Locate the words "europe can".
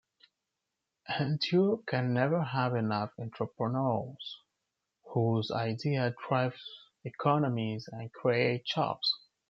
1.51-2.11